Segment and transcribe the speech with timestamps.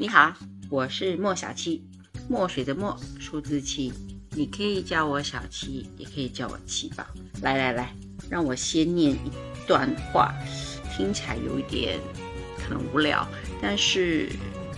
[0.00, 0.32] 你好，
[0.70, 1.82] 我是莫小七，
[2.28, 3.92] 墨水的墨，数字七。
[4.30, 7.04] 你可以叫我小七，也可以叫我七宝。
[7.42, 7.92] 来来来，
[8.30, 9.30] 让我先念一
[9.66, 10.32] 段话，
[10.96, 11.98] 听起来有一点
[12.56, 13.26] 可能无聊，
[13.60, 14.28] 但是，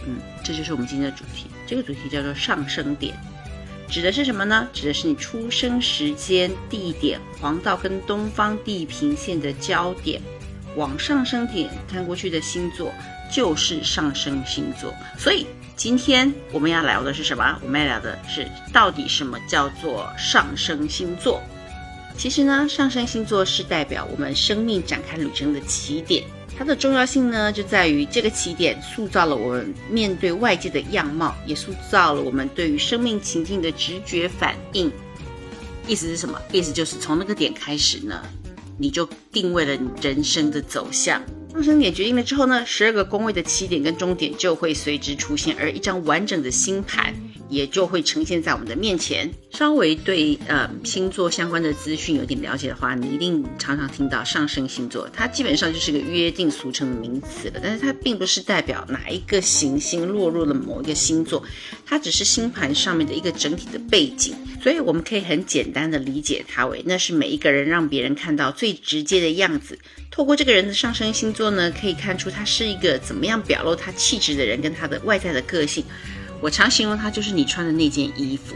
[0.06, 1.48] 嗯，这就是我们今天的主题。
[1.66, 3.14] 这个主题叫做上升点，
[3.91, 4.66] 指的是什么呢？
[4.73, 10.23] 指的是你出生时间、地点、黄道跟东方地平线的交点，
[10.77, 12.93] 往上升点看过去的星座
[13.31, 14.94] 就是上升星座。
[15.18, 15.46] 所以。
[15.77, 17.58] 今天我们要聊的是什么？
[17.64, 21.41] 我们要聊的是到底什么叫做上升星座？
[22.18, 26.22] 其实呢，上升星座是代表我们生命展开旅程的起点。
[26.58, 34.92] 它的重要性呢，就在于这个起点塑造了我们面对外界的样貌，也塑造了我们对于生命情境的直觉反应。
[35.86, 36.39] 意思是什么？
[36.52, 38.22] 意思就是从那个点开始呢，
[38.80, 41.22] 你就定位了你人生的走向。
[41.52, 47.14] 上升点决定了之后呢，十二个宫位的起点跟终点就会随之出现，而一张完整的星盘
[47.50, 49.30] 也就会呈现在我们的面前。
[49.50, 57.60] 稍微对呃星座相关的资讯有点了解的话，你一定常常听到上升星座，它基本上就是个约定俗成的名词了。
[57.62, 61.42] 但是它并不是代表哪一个行星落入了某一个星座，
[61.84, 64.34] 它只是星盘上面的一个整体的背景。
[64.62, 69.78] 所以我们可以很简单的理解它为，那是每一个人让别人看到最直接的样子。
[70.10, 75.84] 透过这个人的上升星座呢，可以看出他是一个怎么样表露他气质的人，跟他的外在的个性。
[76.41, 78.55] 我常形容他就是你穿的那件衣服。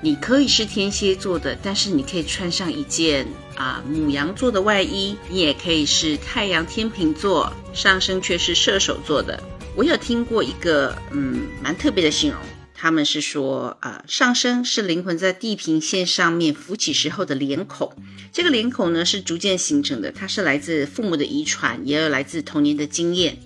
[0.00, 5.16] 你可以是天蝎座的，但是你可以穿上一件啊母羊座的外衣。
[5.30, 9.42] 你也可以是太阳天秤座，上升却是射手座的。
[9.74, 12.38] 我有听过一个嗯蛮特别的形容。
[12.76, 17.90] 他们是说，啊，上升是灵魂在地平线上面浮起时候的脸孔，
[18.30, 23.38] 这个脸孔呢是逐渐形成的，它是来自父母的遗传，也有来自童年的经验。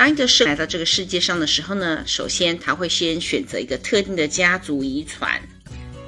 [0.00, 5.38] 当一个生来到这个世界上的时候呢，首先他会先选择一个特定的家族遗传，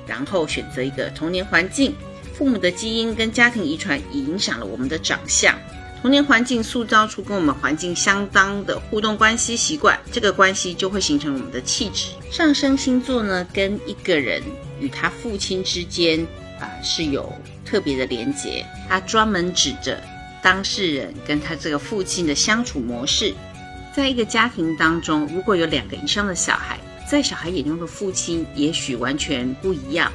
[0.06, 1.94] 然后选择一个童年环境，
[2.32, 5.54] 父母的基因跟家庭遗传影响了我们的长相。
[6.00, 12.12] 童年环境塑造出跟我们环境相当的互动关系习惯，这个关系就会形成我们的气质。
[12.31, 14.42] 上升星座呢，跟一个人
[14.81, 16.19] 与他父亲之间
[16.58, 17.31] 啊是有
[17.62, 20.02] 特别的连结，他专门指着
[20.42, 23.34] 当事人跟他这个父亲的相处模式。
[23.94, 30.10] 在一个家庭当中，如果有两个以上的小孩，在小孩眼中的父亲也许完全不一样。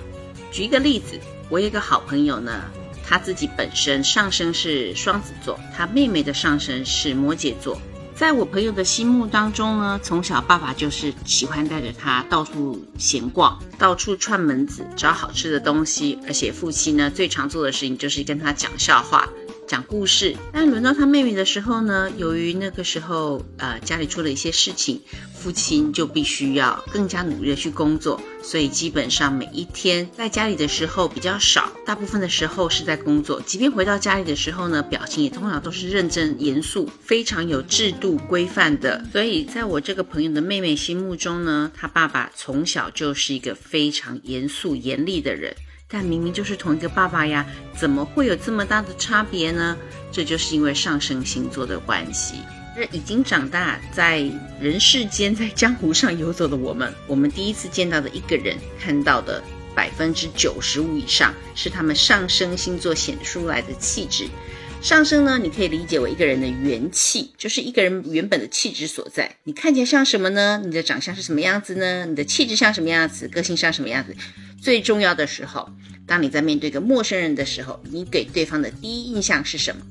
[0.51, 2.63] 举一个例子，我有一个好朋友呢。
[3.09, 7.79] 他自己本身上升是双子座，他妹妹的上升是摩羯座。
[8.13, 19.25] 在我朋友的心目当中呢，从小爸爸就是喜欢带着他到处闲逛，到处串门子找好吃的东西，而且父亲呢最常做的事情就是跟他讲笑话。
[19.67, 25.01] 讲故事，但轮到他妹妹的时候呢，由于那个时候呃家里出了一些事情，
[25.35, 33.41] 父亲就必须要更加努力的去工作，所以基本上每一天在家里的时候比较少，大部分的时候是在工作。
[33.45, 39.05] 即便回到家里的时候呢，表情也通常都是认真严肃，非常有制度规范的。
[39.11, 45.53] 所以在我这个朋友的妹妹心目中呢，他爸爸从小就是一个非常严肃严厉的人。
[45.89, 49.77] 但明明就是同一个爸爸呀，怎么会有这么大的差别呢？
[50.11, 52.35] 这就是因为上升星座的关系。
[52.75, 54.19] 而已经长大，在
[54.59, 59.41] 人世间，在江湖上游走的我们，我们第一次见到的一个人，看到的
[59.73, 64.27] 百分之九十五以上是他们上升星座显出来的气质。
[64.81, 69.35] 上升呢，你可以理解为一个人的元气，就是一个人原本的气质所在。
[69.43, 70.61] 你看起来像什么呢？
[70.63, 72.05] 你的长相是什么样子呢？
[72.05, 73.27] 你的气质像什么样子？
[73.27, 74.16] 个性像什么样子？
[74.61, 75.69] 最重要的时候，
[76.05, 79.81] 当你在面对一个陌生人的时候，你给对方的第一印象是什么？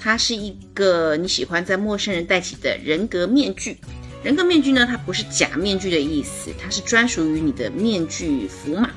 [0.00, 3.78] 它是一个你喜欢在陌生人戴起的人格面具。
[4.22, 8.90] 人格面具呢，它不是假面具的意思，它是专属于你的面具符码，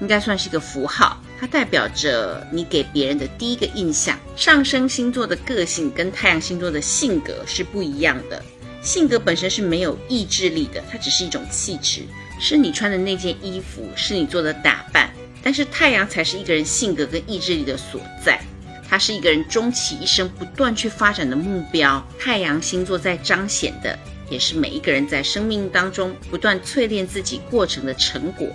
[0.00, 1.22] 应该算是一个符号。
[1.38, 4.18] 它代表着你给别人的第一个印象。
[4.36, 8.42] 上升星座的个性跟太阳星座的性格是不一样的。
[8.82, 12.02] 性格本身是没有意志力的，它只是一种气质，
[12.38, 15.10] 是你穿的那件衣服，是你做的打扮。
[15.42, 18.40] 但是太阳才是一个人性格跟意志力的所在，
[18.88, 22.04] 它是一个人终其一生不断去发展的目标。
[22.18, 23.98] 太阳星座在彰显的，
[24.30, 28.48] 也是每一个人在生命当中不断淬炼自己过程的成果。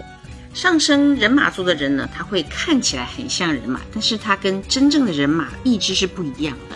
[0.54, 6.76] 上升人马座的人呢，他会看起来很像人马，但是他跟真正的人马意志是不一样的。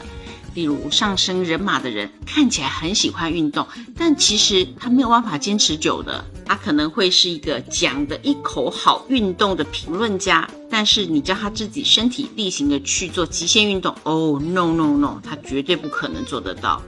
[0.53, 3.67] 例如上升人马的人看起来很喜欢运动，
[3.97, 6.23] 但其实他没有办法坚持久的。
[6.45, 16.81] 他可能会是一个讲的一口好运动的评论家，但是你叫他自己身体力行的去做极限运动，哦，no no no，他绝对不可能做得到。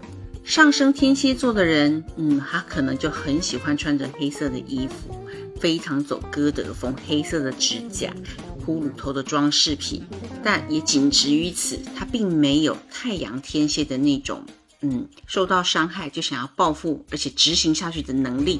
[0.46, 5.20] 上升天蝎座的人，嗯，他可能就很喜欢穿着黑色的衣服，
[5.60, 8.14] 非常走歌德风，黑色的指甲。
[8.66, 10.06] 骷髅头的装饰品，
[10.44, 11.80] 但也仅止于此。
[11.96, 14.44] 他并没有太阳天蝎的那种，
[14.82, 18.60] 嗯，受到伤害就想要报复，而且执行下去的能力。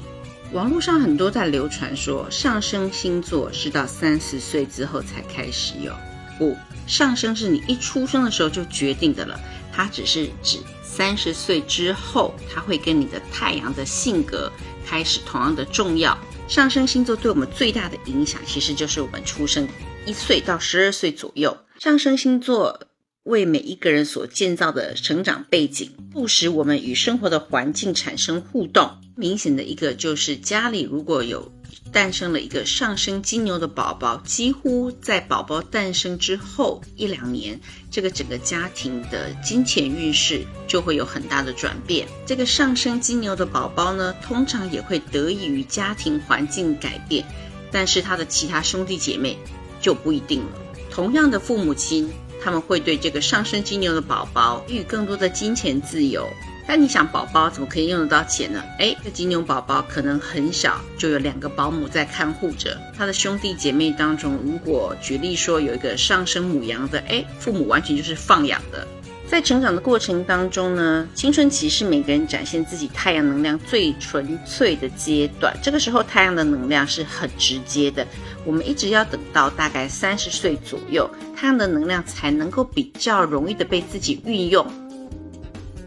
[0.54, 5.92] 网络上很多在流传说，上升星座是到三十岁之后才开始有。
[6.38, 6.56] 不，
[6.86, 9.38] 上升是你一出生的时候就决定的了。
[9.70, 14.50] 它只是指三十岁之后，它会跟你的太阳的性格
[14.86, 16.16] 开始同样的重要。
[16.48, 19.68] 上升星座对我们最大的影响，其实就是我们出生。
[20.06, 22.88] 一岁到十二岁左右，上升星座
[23.24, 28.90] 为每一个人所建造的成长背景，不使我们与生活的环境产生互动。
[29.14, 31.52] 明显的一个就是家里如果有
[31.92, 37.60] 诞生了一个上升金牛的宝宝，几乎在宝宝诞生之后一两年，
[37.90, 42.06] 这个整个家庭的金钱运势就会有很大的转变。
[42.26, 47.24] 这个上升金牛的宝宝呢，通常也会得益于家庭环境改变，
[47.70, 49.38] 但是他的其他兄弟姐妹。
[49.80, 50.58] 就不一定了。
[50.90, 52.10] 同样的父母亲，
[52.42, 56.28] 他们会对这个上升金牛的宝宝给予更多的金钱自由。
[56.68, 58.62] 但你想，宝宝怎么可以用得到钱呢？
[58.78, 64.38] 哎，这金牛宝宝可能很小就有两个保姆在看护着他的兄弟姐妹当中。
[64.44, 68.86] 如果举例说有一个上升母羊的，哎，父母完全就是放养的。
[69.26, 75.56] 在成长的过程当中呢，青春期是每个人展现自己太阳能量最纯粹的阶段。
[75.62, 78.06] 这个时候，太阳的能量是很直接的。
[78.44, 84.66] 我们一直要等到大概三十岁左右，太阳的能量才能够比较容易的被自己运用。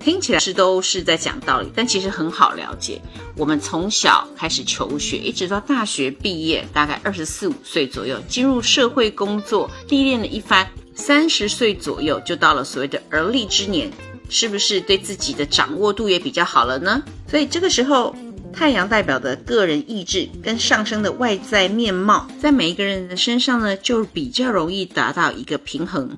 [0.03, 2.99] 听起来是都是在讲道理，但其实很好了解。
[3.37, 10.67] 我们从小开始求学，一直到大学毕业，大概二十四五岁左右，进入社会工作，历练了一番。
[10.93, 13.89] 三十岁左右就到了所谓的而立之年，
[14.29, 17.01] 是不是对自己的掌握度也比较好了呢？
[17.27, 18.13] 所以这个时候，
[18.51, 26.17] 太阳代表的个人意志跟上升的外在面貌，在每一个人的身上呢，就比较容易达到一个平衡。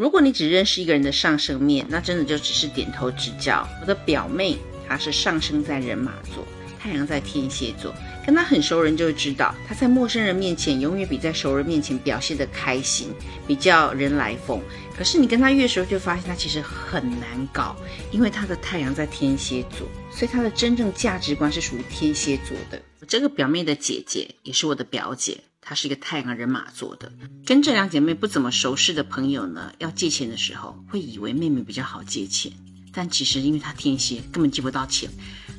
[0.00, 3.68] 如果你只认识一个人的上升面，那真的就只是点头之交。
[3.82, 4.56] 我的表妹，
[4.88, 6.42] 她是上升在人马座。
[6.78, 7.94] 太阳在天蝎座，
[8.24, 13.08] 跟她很熟人就会知道，她在陌生人面前永远比在熟人面前表现的开心，
[13.46, 14.58] 比较人来疯。
[14.96, 17.76] 可是你跟她越熟，就发现她其实很难搞，
[18.10, 22.80] 因为她的太阳在天蝎座，所以她的真正价值观是属于天蝎座的。
[23.00, 25.36] 我这个表妹的姐姐也是我的表姐，
[25.70, 27.12] 她是一个太阳人马座的。
[27.46, 32.50] 跟这两姐妹不怎么熟识的朋友呢，要借钱的时候，会以为妹妹比较好借钱。
[32.92, 35.08] 但其实，因为他天蝎，根本借不到钱。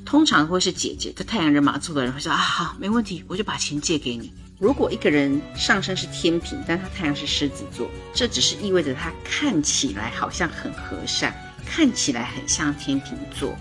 [0.06, 4.34] 通常会是姐姐，这太阳人马座的人会说啊，好，没问题，我就把钱借给你。
[4.60, 11.34] 如果一个人上升是天平，但他太阳是狮子座，这只是意味着他看起来好像很和善，
[11.66, 13.58] 看起来很像天平座，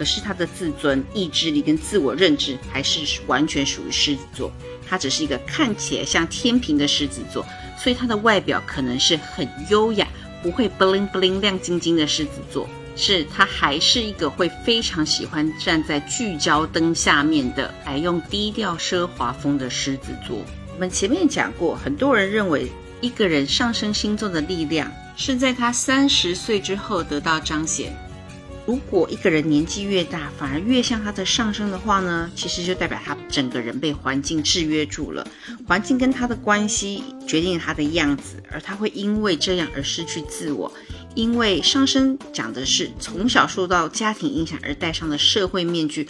[0.00, 4.50] 可是他的自尊、意志力跟自我认知还是完全属于狮子座。
[4.88, 7.44] 他只是一个看起来像天平的狮子座，
[7.76, 10.08] 所以他的外表可能是很优雅，
[10.42, 12.66] 不会 bling bling 亮晶晶的狮子座。
[12.96, 20.38] 是他还是一个会非常喜欢站在聚焦灯下面的，爱用低调奢华风的狮子座。
[20.72, 27.94] 我们前面讲过，很多人认为一个人上升星座的力量是在他三十岁之后得到彰显。
[28.66, 35.26] 如果一个人年纪越大，反而越像他的上升的话呢，其实就代表他整个人被环境制约住了，
[35.66, 40.72] 环境跟他的关系决定他的样子，而他会因为这样而失去自我。
[41.16, 46.08] 因为上升讲的是从小受到家庭影响而戴上的社会面具，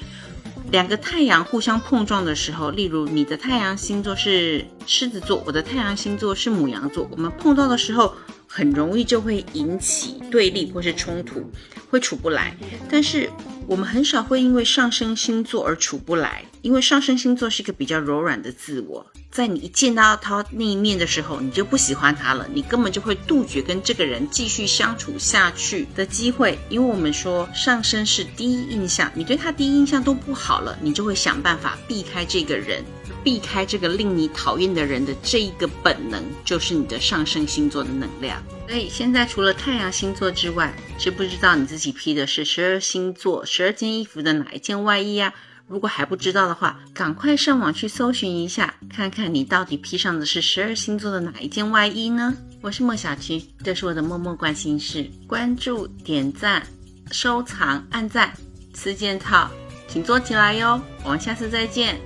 [0.71, 8.15] 两个太阳互相碰撞的时候，例如你的太阳星座是狮子座，我的太阳星座是母羊座，我们碰到的时候，
[8.53, 11.49] 很容易就会引起对立或是冲突，
[11.89, 12.57] 会处不来。
[12.91, 13.31] 但是
[13.69, 19.07] 我们很少会因为上升星座而处不来，因为上升星座是一个比较柔软的自我。
[19.31, 26.59] 在你一见到他那一面的时候，你就不喜欢他了，你根本就会杜绝跟这个人继续相处下去的机会。
[26.69, 32.85] 因为我们说上升是第一印象，你对他第一印象都不好了，你就会想办法避开这个人，
[33.23, 38.43] 避开这个令你讨厌的人的这一个本能，就是你的上升星座的能量。
[38.69, 45.33] 所以现在除了太阳星座之外，知不知道你自己披的是十二星座十二件衣服的哪一件外衣啊？
[45.67, 52.35] 如果还不知道的话，赶快上网去搜寻一下，看看你到底披上的是十二星座的哪一件外衣呢？
[52.61, 56.67] 我是莫小七，这是我的默默关心事，关注、点赞、
[57.13, 58.33] 收藏、按赞，
[58.75, 59.49] 四件套，
[59.87, 60.81] 请做起来哟！
[61.05, 62.01] 我们下次再见。